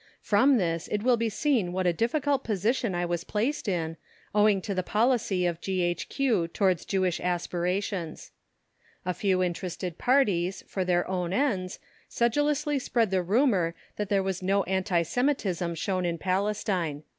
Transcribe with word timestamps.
From 0.23 0.57
this 0.57 0.87
it 0.87 1.03
will 1.03 1.15
be 1.15 1.29
seen 1.29 1.73
what 1.73 1.85
a 1.85 1.93
difficult 1.93 2.43
position 2.43 2.95
I 2.95 3.05
was 3.05 3.23
placed 3.23 3.67
in, 3.67 3.97
owing 4.33 4.59
to 4.63 4.73
the 4.73 4.81
policy 4.81 5.45
of 5.45 5.61
G.H.Q. 5.61 6.47
towards 6.47 6.85
Jewish 6.85 7.19
aspirations. 7.19 8.31
A 9.05 9.13
few 9.13 9.43
interested 9.43 9.99
parties, 9.99 10.63
for 10.65 10.83
their 10.83 11.07
own 11.07 11.33
ends, 11.33 11.77
sedulously 12.09 12.79
spread 12.79 13.11
the 13.11 13.21
rumour 13.21 13.75
that 13.97 14.09
there 14.09 14.23
was 14.23 14.41
no 14.41 14.63
anti 14.63 15.03
Semitism 15.03 15.75
shown 15.75 16.03
in 16.03 16.17
Palestine. 16.17 17.03